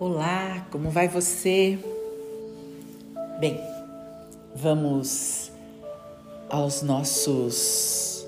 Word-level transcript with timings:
Olá, 0.00 0.64
como 0.70 0.90
vai 0.90 1.08
você? 1.08 1.76
Bem, 3.40 3.60
vamos 4.54 5.50
aos 6.48 6.82
nossos 6.82 8.24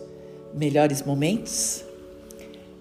melhores 0.53 1.01
momentos? 1.03 1.85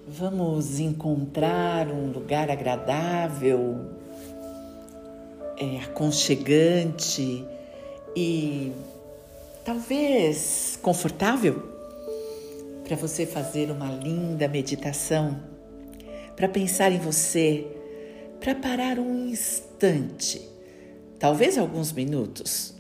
Vamos 0.08 0.80
encontrar 0.80 1.88
um 1.88 2.12
lugar 2.12 2.50
agradável, 2.50 3.78
é, 5.56 5.82
aconchegante 5.84 7.46
e 8.16 8.72
talvez 9.64 10.80
confortável 10.82 11.62
para 12.84 12.96
você 12.96 13.28
fazer 13.28 13.70
uma 13.70 13.92
linda 13.92 14.48
meditação, 14.48 15.40
para 16.36 16.50
pensar 16.50 16.92
em 16.92 16.98
você, 16.98 17.68
para 18.40 18.56
parar 18.56 18.98
um 19.00 19.28
instante, 19.28 20.42
talvez 21.20 21.58
alguns 21.58 21.92
minutos 21.92 22.74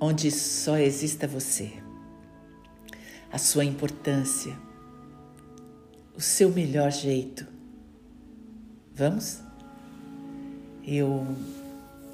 onde 0.00 0.30
só 0.30 0.76
exista 0.76 1.26
você, 1.26 1.72
a 3.32 3.38
sua 3.38 3.64
importância, 3.64 4.56
o 6.14 6.20
seu 6.20 6.50
melhor 6.50 6.90
jeito. 6.90 7.46
Vamos? 8.94 9.40
Eu 10.86 11.26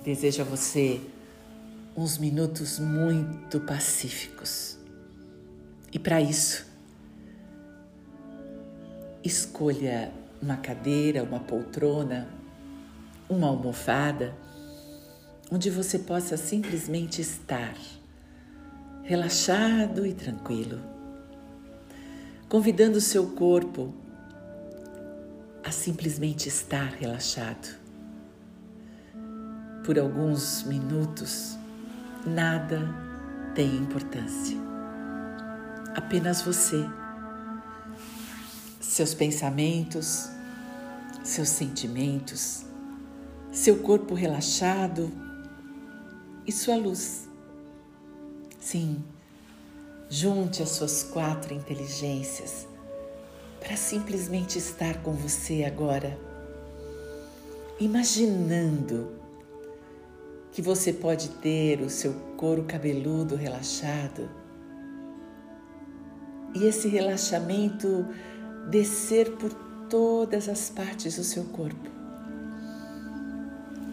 desejo 0.05 0.43
a 0.43 0.45
você 0.45 1.01
uns 1.97 2.19
minutos 2.19 2.79
muito 2.79 3.61
pacíficos. 3.61 4.79
E 5.93 5.99
para 5.99 6.21
isso, 6.21 6.67
escolha 9.23 10.13
uma 10.43 10.57
cadeira, 10.57 11.23
uma 11.23 11.39
poltrona, 11.39 12.29
uma 13.29 13.47
almofada 13.47 14.35
onde 15.53 15.69
você 15.69 15.99
possa 15.99 16.37
simplesmente 16.37 17.21
estar 17.21 17.75
relaxado 19.03 20.07
e 20.07 20.15
tranquilo, 20.15 20.81
convidando 22.49 22.97
o 22.97 23.03
seu 23.03 23.27
corpo 23.33 23.93
a 25.63 25.71
simplesmente 25.71 26.49
estar 26.49 26.95
relaxado. 26.95 27.79
Por 29.85 29.99
alguns 29.99 30.63
minutos, 30.63 31.59
nada 32.25 32.81
tem 33.55 33.77
importância. 33.77 34.57
Apenas 35.95 36.41
você, 36.41 36.83
seus 38.81 39.13
pensamentos, 39.13 40.32
seus 41.23 41.49
sentimentos, 41.49 42.65
seu 43.51 43.79
corpo 43.79 44.15
relaxado 44.15 45.11
e 46.47 46.53
sua 46.53 46.77
luz. 46.77 47.29
Sim, 48.59 49.03
junte 50.09 50.63
as 50.63 50.71
suas 50.71 51.03
quatro 51.03 51.55
inteligências 51.55 52.67
para 53.61 53.77
simplesmente 53.77 54.59
estar 54.59 55.03
com 55.03 55.13
você 55.13 55.65
agora, 55.65 56.19
imaginando 57.79 59.11
que 60.51 60.61
você 60.61 60.93
pode 60.93 61.29
ter 61.29 61.81
o 61.81 61.89
seu 61.89 62.13
couro 62.37 62.65
cabeludo 62.65 63.37
relaxado 63.37 64.29
e 66.55 66.65
esse 66.65 66.89
relaxamento 66.89 68.07
descer 68.69 69.33
por 69.37 69.53
todas 69.93 70.49
as 70.49 70.71
partes 70.71 71.17
do 71.17 71.23
seu 71.23 71.45
corpo, 71.45 71.91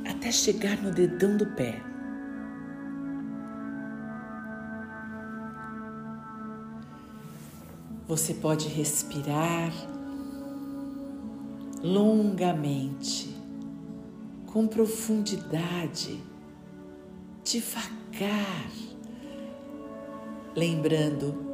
até 0.09 0.31
chegar 0.31 0.81
no 0.81 0.93
dedão 0.93 1.35
do 1.35 1.45
pé. 1.45 1.81
Você 8.07 8.33
pode 8.35 8.69
respirar 8.69 9.73
longamente, 11.83 13.35
com 14.45 14.67
profundidade, 14.67 16.23
devagar, 17.43 18.71
lembrando 20.55 21.45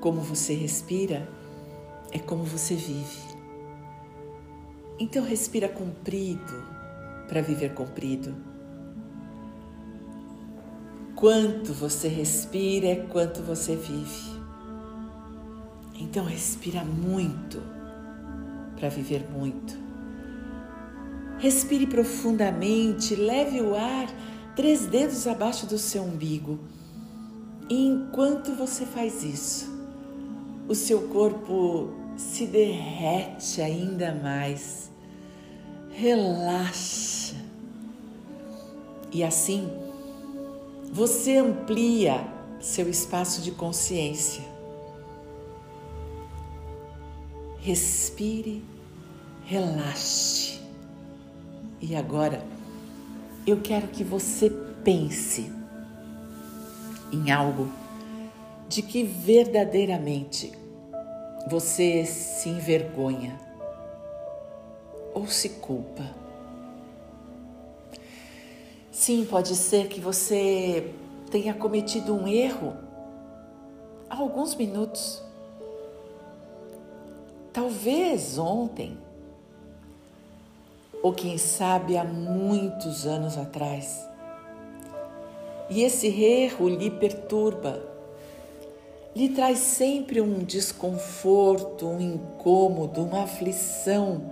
como 0.00 0.20
você 0.20 0.54
respira 0.54 1.36
é 2.12 2.18
como 2.18 2.44
você 2.44 2.74
vive. 2.74 3.28
Então 4.98 5.24
respira 5.24 5.68
comprido 5.68 6.64
para 7.28 7.40
viver 7.40 7.74
comprido. 7.74 8.34
Quanto 11.14 11.72
você 11.72 12.08
respira 12.08 12.86
é 12.86 12.96
quanto 12.96 13.42
você 13.42 13.76
vive. 13.76 14.38
Então 15.94 16.24
respira 16.24 16.84
muito 16.84 17.60
para 18.76 18.88
viver 18.88 19.28
muito. 19.30 19.76
Respire 21.38 21.86
profundamente, 21.86 23.14
leve 23.14 23.60
o 23.60 23.74
ar 23.74 24.08
três 24.56 24.86
dedos 24.86 25.26
abaixo 25.28 25.66
do 25.66 25.78
seu 25.78 26.02
umbigo. 26.02 26.58
E 27.70 27.86
enquanto 27.86 28.54
você 28.54 28.84
faz 28.84 29.22
isso, 29.22 29.77
o 30.68 30.74
seu 30.74 31.08
corpo 31.08 31.90
se 32.16 32.46
derrete 32.46 33.62
ainda 33.62 34.14
mais, 34.14 34.90
relaxa. 35.90 37.36
E 39.10 39.24
assim, 39.24 39.66
você 40.92 41.38
amplia 41.38 42.22
seu 42.60 42.88
espaço 42.90 43.40
de 43.40 43.50
consciência. 43.50 44.44
Respire, 47.60 48.62
relaxe. 49.46 50.60
E 51.80 51.96
agora, 51.96 52.44
eu 53.46 53.60
quero 53.62 53.88
que 53.88 54.04
você 54.04 54.50
pense 54.84 55.50
em 57.10 57.30
algo 57.30 57.70
de 58.68 58.82
que 58.82 59.02
verdadeiramente 59.02 60.52
você 61.48 62.04
se 62.04 62.50
envergonha 62.50 63.40
ou 65.14 65.26
se 65.26 65.48
culpa. 65.48 66.04
Sim, 68.92 69.24
pode 69.24 69.56
ser 69.56 69.88
que 69.88 70.00
você 70.00 70.92
tenha 71.30 71.54
cometido 71.54 72.14
um 72.14 72.28
erro 72.28 72.76
há 74.10 74.16
alguns 74.16 74.54
minutos. 74.54 75.22
Talvez 77.52 78.36
ontem, 78.36 78.98
ou 81.02 81.12
quem 81.14 81.38
sabe 81.38 81.96
há 81.96 82.04
muitos 82.04 83.06
anos 83.06 83.38
atrás. 83.38 84.06
E 85.70 85.82
esse 85.82 86.08
erro 86.08 86.68
lhe 86.68 86.90
perturba 86.90 87.97
lhe 89.14 89.28
traz 89.30 89.58
sempre 89.58 90.20
um 90.20 90.44
desconforto, 90.44 91.86
um 91.86 92.00
incômodo, 92.00 93.02
uma 93.02 93.24
aflição. 93.24 94.22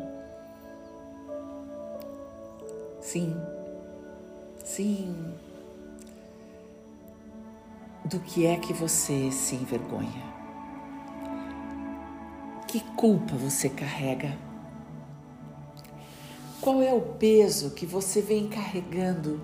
Sim, 3.01 3.37
sim. 4.65 5.35
Do 8.05 8.21
que 8.21 8.47
é 8.47 8.57
que 8.57 8.73
você 8.73 9.31
se 9.33 9.57
envergonha? 9.57 10.37
Que 12.69 12.81
culpa 12.95 13.35
você 13.37 13.69
carrega? 13.69 14.37
Qual 16.61 16.83
é 16.83 16.93
o 16.93 17.01
peso 17.01 17.71
que 17.71 17.87
você 17.87 18.21
vem 18.21 18.49
carregando? 18.49 19.41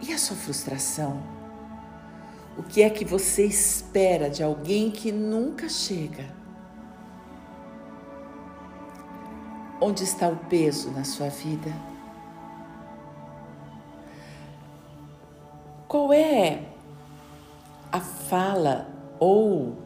E 0.00 0.12
a 0.12 0.18
sua 0.18 0.36
frustração? 0.36 1.41
O 2.56 2.62
que 2.62 2.82
é 2.82 2.90
que 2.90 3.04
você 3.04 3.46
espera 3.46 4.28
de 4.28 4.42
alguém 4.42 4.90
que 4.90 5.10
nunca 5.10 5.68
chega? 5.68 6.26
Onde 9.80 10.04
está 10.04 10.28
o 10.28 10.36
peso 10.36 10.90
na 10.90 11.02
sua 11.02 11.28
vida? 11.28 11.72
Qual 15.88 16.12
é 16.12 16.62
a 17.90 18.00
fala 18.00 18.88
ou 19.18 19.76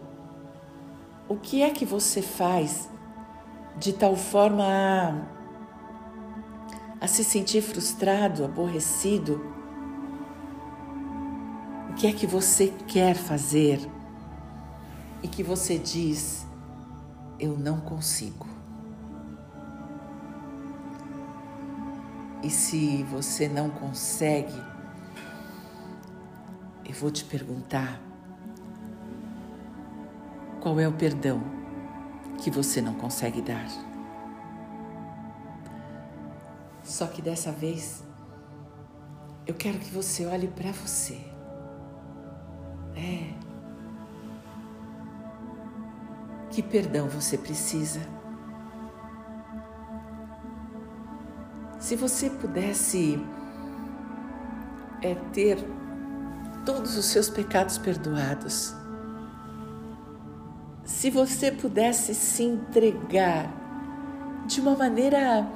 o 1.28 1.36
que 1.36 1.62
é 1.62 1.70
que 1.70 1.84
você 1.84 2.20
faz 2.20 2.88
de 3.76 3.92
tal 3.92 4.16
forma 4.16 4.64
a, 7.00 7.04
a 7.04 7.08
se 7.08 7.22
sentir 7.22 7.62
frustrado, 7.62 8.44
aborrecido? 8.44 9.55
Que 11.96 12.08
é 12.08 12.12
que 12.12 12.26
você 12.26 12.68
quer 12.86 13.14
fazer 13.14 13.80
e 15.22 15.28
que 15.28 15.42
você 15.42 15.78
diz: 15.78 16.46
eu 17.40 17.56
não 17.56 17.80
consigo. 17.80 18.46
E 22.42 22.50
se 22.50 23.02
você 23.04 23.48
não 23.48 23.70
consegue, 23.70 24.54
eu 26.84 26.94
vou 26.94 27.10
te 27.10 27.24
perguntar 27.24 28.00
qual 30.60 30.78
é 30.78 30.86
o 30.86 30.92
perdão 30.92 31.42
que 32.42 32.50
você 32.50 32.80
não 32.80 32.94
consegue 32.94 33.40
dar. 33.40 33.66
Só 36.84 37.06
que 37.06 37.20
dessa 37.20 37.50
vez 37.50 38.04
eu 39.46 39.54
quero 39.54 39.78
que 39.78 39.90
você 39.90 40.26
olhe 40.26 40.46
para 40.46 40.70
você. 40.72 41.35
É. 42.96 43.34
Que 46.50 46.62
perdão 46.62 47.06
você 47.08 47.36
precisa? 47.36 48.00
Se 51.78 51.94
você 51.94 52.30
pudesse 52.30 53.22
é, 55.02 55.14
ter 55.32 55.58
todos 56.64 56.96
os 56.96 57.04
seus 57.04 57.28
pecados 57.28 57.76
perdoados, 57.76 58.74
se 60.84 61.10
você 61.10 61.52
pudesse 61.52 62.14
se 62.14 62.42
entregar 62.42 63.52
de 64.46 64.60
uma 64.60 64.74
maneira 64.74 65.46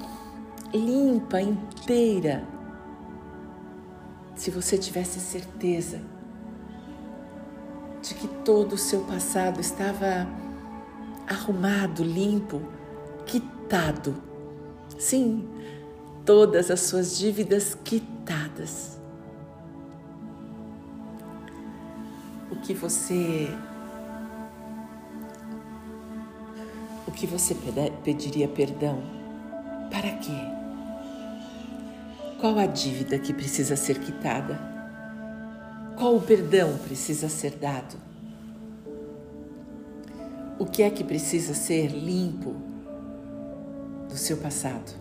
limpa, 0.75 1.41
inteira, 1.41 2.47
se 4.35 4.51
você 4.51 4.77
tivesse 4.77 5.19
certeza 5.19 6.20
todo 8.45 8.75
o 8.75 8.79
seu 8.79 9.01
passado 9.01 9.61
estava 9.61 10.27
arrumado, 11.27 12.03
limpo, 12.03 12.63
quitado. 13.27 14.15
Sim, 14.99 15.49
todas 16.25 16.71
as 16.71 16.81
suas 16.81 17.17
dívidas 17.19 17.77
quitadas. 17.85 18.99
O 22.51 22.57
que 22.57 22.75
você 22.75 23.49
o 27.07 27.13
que 27.13 27.27
você 27.27 27.57
pediria 28.05 28.49
perdão? 28.49 29.03
Para 29.91 30.11
quê? 30.17 30.33
Qual 32.41 32.59
a 32.59 32.67
dívida 32.67 33.19
que 33.19 33.33
precisa 33.33 33.77
ser 33.77 33.99
quitada? 33.99 34.59
Qual 35.97 36.17
o 36.17 36.21
perdão 36.21 36.79
precisa 36.79 37.29
ser 37.29 37.57
dado? 37.57 38.10
O 40.61 40.67
que 40.67 40.83
é 40.83 40.91
que 40.91 41.03
precisa 41.03 41.55
ser 41.55 41.87
limpo 41.87 42.55
do 44.11 44.15
seu 44.19 44.37
passado? 44.37 44.93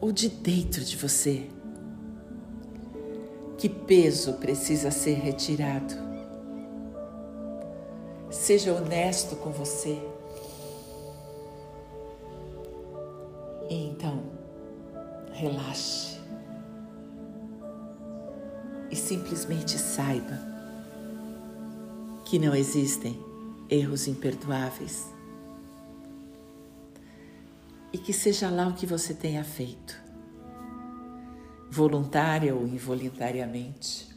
Ou 0.00 0.10
de 0.10 0.28
dentro 0.28 0.84
de 0.84 0.96
você? 0.96 1.46
Que 3.56 3.68
peso 3.68 4.32
precisa 4.32 4.90
ser 4.90 5.14
retirado? 5.18 5.94
Seja 8.28 8.74
honesto 8.74 9.36
com 9.36 9.52
você. 9.52 10.02
E 13.70 13.86
então, 13.86 14.20
relaxe 15.32 16.18
e 18.90 18.96
simplesmente 18.96 19.78
saiba 19.78 20.40
que 22.24 22.40
não 22.40 22.52
existem 22.52 23.30
erros 23.72 24.06
imperdoáveis 24.06 25.10
e 27.92 27.98
que 27.98 28.12
seja 28.12 28.50
lá 28.50 28.68
o 28.68 28.74
que 28.74 28.86
você 28.86 29.14
tenha 29.14 29.44
feito, 29.44 30.00
voluntária 31.70 32.54
ou 32.54 32.66
involuntariamente, 32.66 34.08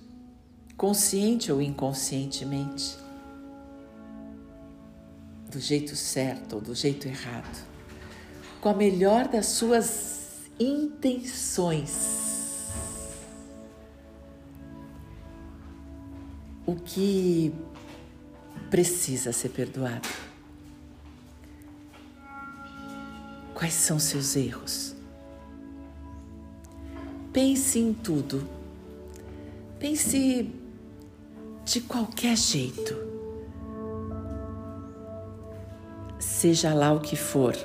consciente 0.75 1.51
ou 1.51 1.61
inconscientemente, 1.61 2.97
do 5.49 5.59
jeito 5.59 5.95
certo 5.95 6.55
ou 6.55 6.61
do 6.61 6.75
jeito 6.75 7.07
errado 7.07 7.75
com 8.65 8.69
a 8.69 8.73
melhor 8.73 9.27
das 9.27 9.45
suas 9.45 10.49
intenções. 10.59 12.25
O 16.65 16.75
que 16.75 17.53
precisa 18.75 19.31
ser 19.31 19.47
perdoado? 19.51 20.05
Quais 23.53 23.73
são 23.73 23.97
seus 23.97 24.35
erros? 24.35 24.93
Pense 27.31 27.79
em 27.79 27.93
tudo. 27.93 28.45
Pense 29.79 30.51
de 31.63 31.79
qualquer 31.79 32.35
jeito. 32.35 32.93
Seja 36.19 36.73
lá 36.73 36.91
o 36.91 36.99
que 36.99 37.15
for 37.15 37.55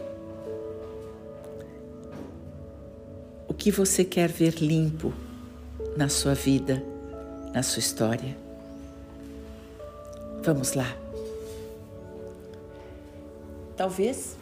que 3.60 3.70
você 3.70 4.02
quer 4.02 4.30
ver 4.30 4.54
limpo 4.54 5.12
na 5.94 6.08
sua 6.08 6.32
vida, 6.32 6.82
na 7.52 7.62
sua 7.62 7.80
história. 7.80 8.49
Vamos 10.42 10.72
lá. 10.74 10.96
Talvez, 13.76 14.36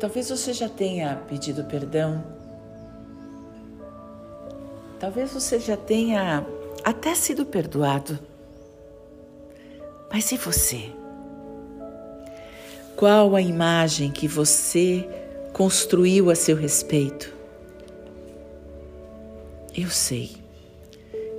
talvez 0.00 0.30
você 0.30 0.52
já 0.52 0.68
tenha 0.68 1.16
pedido 1.28 1.64
perdão. 1.64 2.24
Talvez 4.98 5.32
você 5.32 5.58
já 5.58 5.76
tenha 5.76 6.46
até 6.84 7.14
sido 7.14 7.44
perdoado. 7.44 8.18
Mas 10.10 10.30
e 10.32 10.36
você? 10.36 10.92
Qual 12.96 13.34
a 13.34 13.40
imagem 13.40 14.10
que 14.10 14.28
você 14.28 15.08
construiu 15.54 16.30
a 16.30 16.34
seu 16.34 16.56
respeito. 16.56 17.32
Eu 19.72 19.88
sei, 19.88 20.32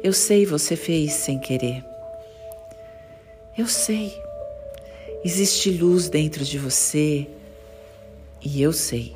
eu 0.02 0.14
sei 0.14 0.46
você 0.46 0.78
fez 0.78 1.12
sem 1.12 1.38
querer. 1.38 1.84
Eu 3.58 3.68
sei, 3.68 4.22
existe 5.24 5.72
luz 5.72 6.10
dentro 6.10 6.44
de 6.44 6.60
você 6.60 7.26
e 8.42 8.62
eu 8.62 8.74
sei 8.74 9.16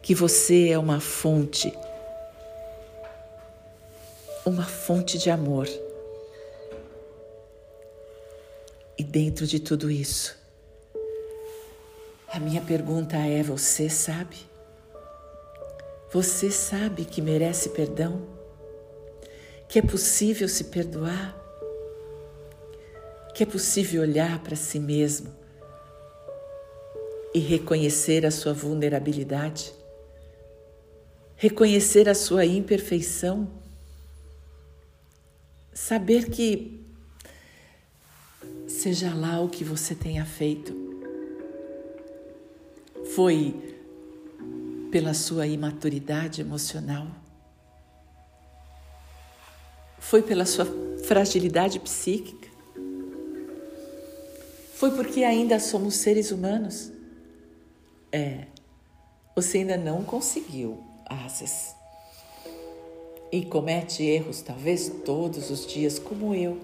que 0.00 0.14
você 0.14 0.68
é 0.68 0.78
uma 0.78 1.00
fonte, 1.00 1.76
uma 4.46 4.64
fonte 4.64 5.18
de 5.18 5.28
amor. 5.28 5.68
E 8.96 9.02
dentro 9.02 9.44
de 9.44 9.58
tudo 9.58 9.90
isso, 9.90 10.38
a 12.28 12.38
minha 12.38 12.60
pergunta 12.60 13.16
é: 13.16 13.42
você 13.42 13.90
sabe? 13.90 14.36
Você 16.12 16.48
sabe 16.48 17.04
que 17.04 17.20
merece 17.20 17.70
perdão? 17.70 18.22
Que 19.68 19.80
é 19.80 19.82
possível 19.82 20.48
se 20.48 20.64
perdoar? 20.64 21.41
Que 23.42 23.48
é 23.48 23.50
possível 23.50 24.02
olhar 24.02 24.38
para 24.38 24.54
si 24.54 24.78
mesmo 24.78 25.28
e 27.34 27.40
reconhecer 27.40 28.24
a 28.24 28.30
sua 28.30 28.52
vulnerabilidade? 28.52 29.74
Reconhecer 31.34 32.08
a 32.08 32.14
sua 32.14 32.46
imperfeição? 32.46 33.50
Saber 35.74 36.30
que, 36.30 36.86
seja 38.68 39.12
lá 39.12 39.40
o 39.40 39.48
que 39.48 39.64
você 39.64 39.92
tenha 39.92 40.24
feito, 40.24 40.72
foi 43.12 43.56
pela 44.92 45.14
sua 45.14 45.48
imaturidade 45.48 46.40
emocional? 46.40 47.08
Foi 49.98 50.22
pela 50.22 50.46
sua 50.46 50.64
fragilidade 51.04 51.80
psíquica? 51.80 52.41
Foi 54.82 54.90
porque 54.90 55.22
ainda 55.22 55.60
somos 55.60 55.94
seres 55.94 56.32
humanos? 56.32 56.90
É, 58.10 58.46
você 59.32 59.58
ainda 59.58 59.76
não 59.76 60.02
conseguiu 60.02 60.82
asas. 61.06 61.76
E 63.30 63.44
comete 63.44 64.02
erros, 64.02 64.42
talvez 64.42 64.88
todos 65.04 65.52
os 65.52 65.68
dias, 65.68 66.00
como 66.00 66.34
eu. 66.34 66.58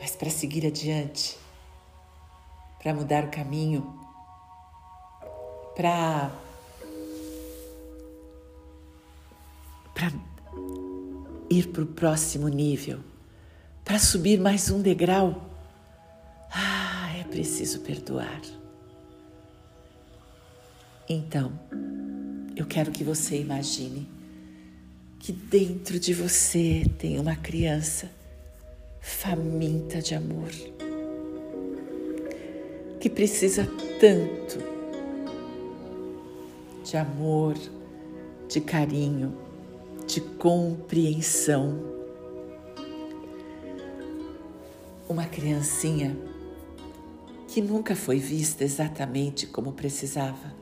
Mas 0.00 0.16
para 0.16 0.30
seguir 0.30 0.64
adiante, 0.66 1.36
para 2.78 2.94
mudar 2.94 3.24
o 3.24 3.30
caminho, 3.30 3.94
para 5.76 6.32
para 9.92 10.10
ir 11.50 11.68
para 11.68 11.82
o 11.82 11.86
próximo 11.86 12.48
nível, 12.48 13.00
para 13.84 13.98
subir 13.98 14.40
mais 14.40 14.70
um 14.70 14.80
degrau. 14.80 15.57
Preciso 17.28 17.80
perdoar. 17.80 18.40
Então, 21.08 21.52
eu 22.56 22.66
quero 22.66 22.90
que 22.90 23.04
você 23.04 23.40
imagine 23.40 24.08
que 25.18 25.32
dentro 25.32 25.98
de 25.98 26.12
você 26.12 26.84
tem 26.98 27.18
uma 27.18 27.36
criança 27.36 28.10
faminta 29.00 30.02
de 30.02 30.14
amor, 30.14 30.50
que 33.00 33.08
precisa 33.08 33.66
tanto 34.00 34.58
de 36.84 36.96
amor, 36.96 37.54
de 38.48 38.60
carinho, 38.60 39.36
de 40.06 40.20
compreensão. 40.20 41.96
Uma 45.08 45.26
criancinha 45.26 46.16
que 47.48 47.62
nunca 47.62 47.96
foi 47.96 48.18
vista 48.18 48.62
exatamente 48.62 49.46
como 49.46 49.72
precisava. 49.72 50.54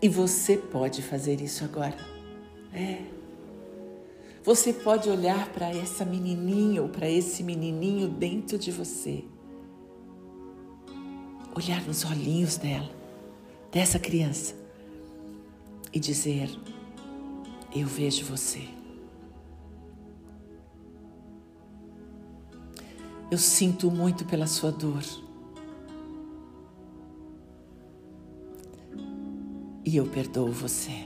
E 0.00 0.08
você 0.08 0.58
pode 0.58 1.02
fazer 1.02 1.40
isso 1.40 1.64
agora. 1.64 1.96
É. 2.72 3.02
Você 4.44 4.72
pode 4.72 5.08
olhar 5.08 5.48
para 5.52 5.70
essa 5.70 6.04
menininha 6.04 6.82
ou 6.82 6.88
para 6.88 7.08
esse 7.10 7.42
menininho 7.42 8.08
dentro 8.08 8.58
de 8.58 8.70
você. 8.70 9.24
Olhar 11.56 11.82
nos 11.86 12.04
olhinhos 12.04 12.58
dela, 12.58 12.90
dessa 13.72 13.98
criança, 13.98 14.54
e 15.92 15.98
dizer: 15.98 16.48
Eu 17.74 17.86
vejo 17.86 18.24
você. 18.24 18.77
Eu 23.30 23.36
sinto 23.36 23.90
muito 23.90 24.24
pela 24.24 24.46
sua 24.46 24.72
dor. 24.72 25.02
E 29.84 29.96
eu 29.96 30.06
perdoo 30.06 30.50
você. 30.50 31.04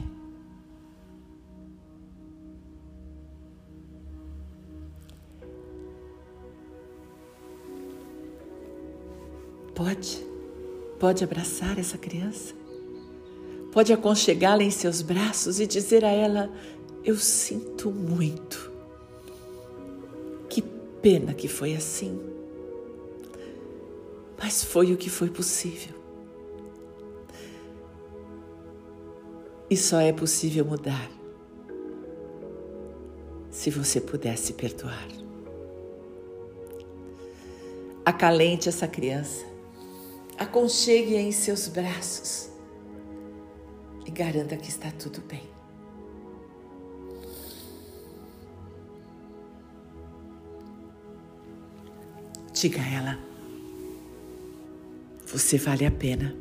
Pode, 9.75 10.25
pode 11.00 11.25
abraçar 11.25 11.76
essa 11.79 11.99
criança, 11.99 12.55
pode 13.73 13.93
aconchegá-la 13.93 14.62
em 14.62 14.71
seus 14.71 15.02
braços 15.02 15.59
e 15.59 15.67
dizer 15.67 16.05
a 16.05 16.11
ela: 16.11 16.52
Eu 17.05 17.17
sinto 17.17 17.91
muito. 17.91 18.72
Pena 21.02 21.35
que 21.35 21.49
foi 21.49 21.75
assim, 21.75 22.18
mas 24.38 24.62
foi 24.62 24.92
o 24.92 24.97
que 24.97 25.11
foi 25.11 25.28
possível. 25.28 25.94
E 29.68 29.76
só 29.76 30.00
é 30.00 30.12
possível 30.12 30.64
mudar 30.64 31.11
se 33.50 33.71
você 33.71 34.00
pudesse 34.00 34.52
perdoar. 34.52 35.09
Acalente 38.04 38.68
essa 38.68 38.87
criança 38.87 39.44
aconchegue-a 40.38 41.21
em 41.21 41.30
seus 41.30 41.68
braços 41.68 42.50
e 44.06 44.11
garanta 44.11 44.56
que 44.56 44.68
está 44.68 44.90
tudo 44.90 45.21
bem. 45.23 45.51
Diga 52.62 52.81
a 52.81 52.87
ela: 52.87 53.19
você 55.26 55.59
vale 55.59 55.85
a 55.85 55.90
pena. 55.90 56.33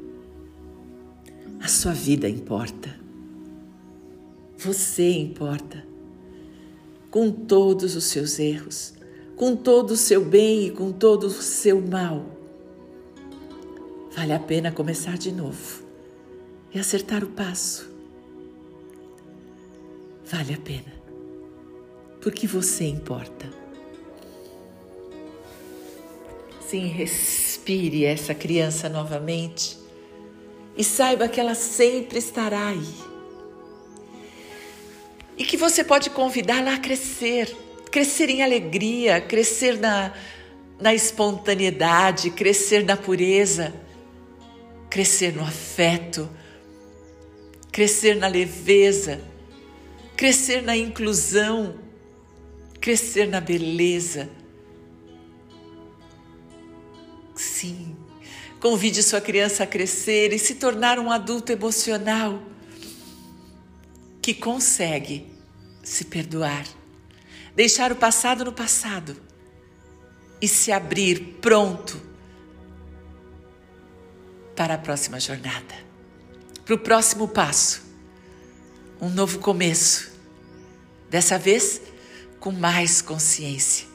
A 1.59 1.67
sua 1.67 1.93
vida 1.93 2.29
importa. 2.29 2.95
Você 4.55 5.09
importa. 5.13 5.83
Com 7.09 7.31
todos 7.31 7.95
os 7.95 8.03
seus 8.03 8.37
erros, 8.37 8.93
com 9.35 9.55
todo 9.55 9.91
o 9.91 9.97
seu 9.97 10.23
bem 10.23 10.67
e 10.67 10.69
com 10.69 10.91
todo 10.91 11.23
o 11.23 11.31
seu 11.31 11.81
mal 11.81 12.23
Vale 14.11 14.33
a 14.33 14.39
pena 14.39 14.71
começar 14.71 15.17
de 15.17 15.31
novo 15.31 15.83
e 16.71 16.77
acertar 16.77 17.23
o 17.23 17.29
passo. 17.29 17.89
Vale 20.25 20.53
a 20.53 20.57
pena, 20.57 20.93
porque 22.21 22.45
você 22.45 22.85
importa. 22.85 23.60
Sim, 26.71 26.87
respire 26.87 28.05
essa 28.05 28.33
criança 28.33 28.87
novamente 28.87 29.77
e 30.77 30.85
saiba 30.85 31.27
que 31.27 31.37
ela 31.37 31.53
sempre 31.53 32.17
estará 32.17 32.67
aí. 32.67 32.87
E 35.37 35.43
que 35.43 35.57
você 35.57 35.83
pode 35.83 36.09
convidá-la 36.11 36.75
a 36.75 36.79
crescer, 36.79 37.53
crescer 37.91 38.29
em 38.29 38.41
alegria, 38.41 39.19
crescer 39.19 39.77
na, 39.77 40.13
na 40.79 40.93
espontaneidade, 40.93 42.31
crescer 42.31 42.85
na 42.85 42.95
pureza 42.95 43.73
crescer 44.89 45.33
no 45.33 45.43
afeto, 45.43 46.29
crescer 47.69 48.15
na 48.15 48.27
leveza, 48.27 49.21
crescer 50.15 50.61
na 50.61 50.77
inclusão, 50.77 51.75
crescer 52.79 53.25
na 53.27 53.41
beleza. 53.41 54.40
Convide 58.59 59.01
sua 59.01 59.19
criança 59.19 59.63
a 59.63 59.67
crescer 59.67 60.31
e 60.33 60.39
se 60.39 60.55
tornar 60.55 60.99
um 60.99 61.11
adulto 61.11 61.51
emocional 61.51 62.41
que 64.21 64.33
consegue 64.33 65.25
se 65.83 66.05
perdoar, 66.05 66.65
deixar 67.55 67.91
o 67.91 67.95
passado 67.95 68.45
no 68.45 68.53
passado 68.53 69.17
e 70.39 70.47
se 70.47 70.71
abrir 70.71 71.37
pronto 71.41 71.99
para 74.55 74.75
a 74.75 74.77
próxima 74.77 75.19
jornada, 75.19 75.73
para 76.63 76.75
o 76.75 76.77
próximo 76.77 77.27
passo, 77.27 77.81
um 79.01 79.09
novo 79.09 79.39
começo. 79.39 80.11
Dessa 81.09 81.37
vez 81.37 81.81
com 82.39 82.51
mais 82.51 83.01
consciência, 83.01 83.87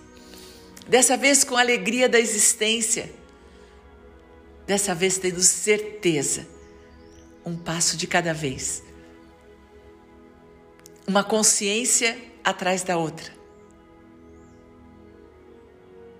dessa 0.86 1.16
vez 1.16 1.44
com 1.44 1.56
alegria 1.56 2.08
da 2.08 2.20
existência, 2.20 3.10
dessa 4.66 4.94
vez 4.94 5.18
tendo 5.18 5.40
certeza, 5.40 6.46
um 7.44 7.56
passo 7.56 7.96
de 7.96 8.06
cada 8.06 8.34
vez, 8.34 8.82
uma 11.06 11.22
consciência 11.22 12.18
atrás 12.42 12.82
da 12.82 12.96
outra. 12.96 13.34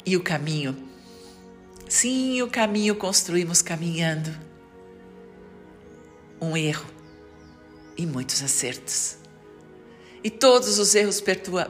E 0.04 0.16
o 0.16 0.22
caminho 0.22 0.86
Sim, 1.88 2.42
o 2.42 2.48
caminho 2.48 2.96
construímos 2.96 3.62
caminhando. 3.62 4.36
Um 6.40 6.56
erro 6.56 6.86
e 7.96 8.04
muitos 8.04 8.42
acertos. 8.42 9.16
E 10.22 10.28
todos 10.28 10.80
os 10.80 10.94
erros 10.94 11.22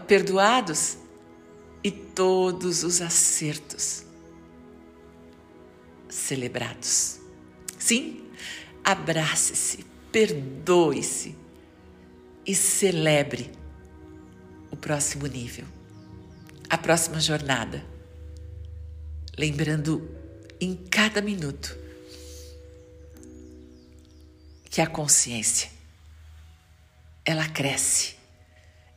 perdoados 0.07 0.97
e 1.85 1.91
todos 1.91 2.83
os 2.83 3.03
acertos 3.03 4.06
celebrados. 6.17 7.19
Sim, 7.79 8.25
abrace-se, 8.83 9.85
perdoe-se 10.11 11.37
e 12.45 12.55
celebre 12.55 13.51
o 14.71 14.77
próximo 14.77 15.27
nível, 15.27 15.67
a 16.69 16.79
próxima 16.79 17.21
jornada 17.21 17.97
lembrando 19.39 20.09
em 20.61 20.75
cada 20.75 21.21
minuto 21.21 21.77
que 24.71 24.81
a 24.81 24.87
consciência 24.87 25.71
ela 27.25 27.49
cresce 27.49 28.15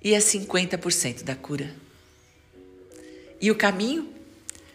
e 0.02 0.14
é 0.14 0.20
50% 0.20 1.24
da 1.24 1.36
cura. 1.36 1.74
E 3.42 3.52
o 3.52 3.56
caminho 3.56 4.14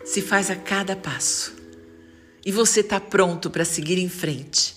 se 0.04 0.20
faz 0.20 0.50
a 0.50 0.56
cada 0.56 0.94
passo. 0.94 1.63
E 2.44 2.52
você 2.52 2.80
está 2.80 3.00
pronto 3.00 3.50
para 3.50 3.64
seguir 3.64 3.98
em 3.98 4.08
frente, 4.08 4.76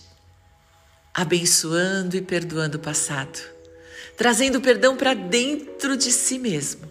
abençoando 1.13 2.15
e 2.15 2.21
perdoando 2.21 2.77
o 2.77 2.81
passado, 2.81 3.39
trazendo 4.15 4.62
perdão 4.62 4.95
para 4.95 5.13
dentro 5.13 5.97
de 5.97 6.12
si 6.12 6.39
mesmo, 6.39 6.89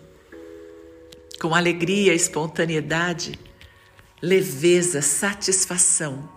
com 1.41 1.55
alegria 1.55 2.15
espontaneidade 2.15 3.39
leveza, 4.21 5.03
satisfação 5.03 6.29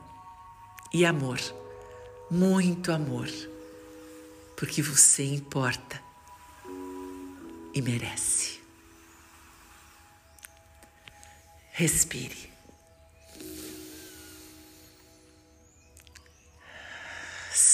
e 0.94 1.06
amor, 1.06 1.40
muito 2.30 2.92
amor, 2.92 3.28
porque 4.56 4.82
você 4.82 5.24
importa 5.24 6.02
e 7.74 7.82
merece. 7.82 8.60
Respire. 11.72 12.49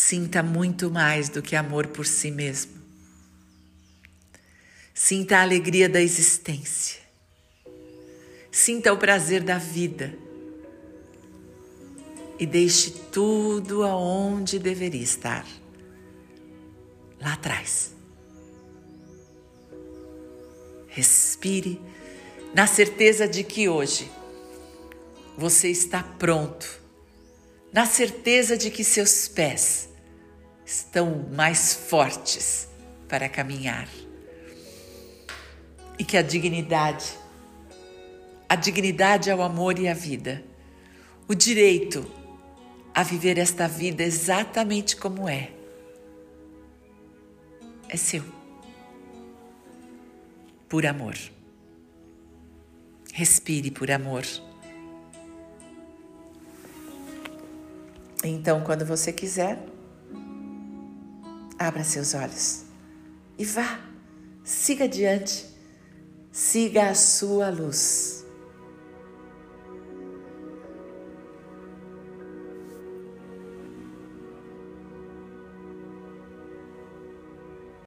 Sinta 0.07 0.43
muito 0.43 0.91
mais 0.91 1.29
do 1.29 1.41
que 1.41 1.55
amor 1.55 1.87
por 1.87 2.05
si 2.05 2.29
mesmo. 2.29 2.73
Sinta 4.93 5.37
a 5.37 5.41
alegria 5.41 5.89
da 5.89 5.99
existência. 5.99 7.01
Sinta 8.51 8.93
o 8.93 8.99
prazer 8.99 9.41
da 9.41 9.57
vida. 9.57 10.15
E 12.37 12.45
deixe 12.45 12.91
tudo 13.11 13.81
aonde 13.81 14.59
deveria 14.59 15.01
estar 15.01 15.43
lá 17.19 17.33
atrás. 17.33 17.95
Respire 20.87 21.81
na 22.53 22.67
certeza 22.67 23.27
de 23.27 23.43
que 23.43 23.67
hoje 23.67 24.11
você 25.35 25.67
está 25.69 26.03
pronto, 26.03 26.79
na 27.73 27.87
certeza 27.87 28.55
de 28.55 28.69
que 28.69 28.83
seus 28.83 29.27
pés 29.27 29.94
estão 30.65 31.27
mais 31.31 31.73
fortes 31.73 32.67
para 33.07 33.29
caminhar 33.29 33.87
e 35.97 36.03
que 36.03 36.17
a 36.17 36.21
dignidade, 36.21 37.17
a 38.49 38.55
dignidade 38.55 39.29
ao 39.29 39.41
amor 39.41 39.79
e 39.79 39.87
à 39.87 39.93
vida, 39.93 40.43
o 41.27 41.33
direito 41.33 42.09
a 42.93 43.03
viver 43.03 43.37
esta 43.37 43.67
vida 43.67 44.03
exatamente 44.03 44.95
como 44.95 45.27
é, 45.27 45.51
é 47.89 47.97
seu. 47.97 48.23
Por 50.67 50.85
amor. 50.85 51.15
Respire 53.13 53.71
por 53.71 53.91
amor. 53.91 54.25
Então, 58.23 58.61
quando 58.61 58.85
você 58.85 59.13
quiser, 59.13 59.74
abra 61.57 61.83
seus 61.83 62.13
olhos 62.13 62.65
e 63.37 63.43
vá, 63.43 63.79
siga 64.43 64.85
adiante, 64.85 65.45
siga 66.31 66.89
a 66.89 66.95
sua 66.95 67.49
luz. 67.49 68.14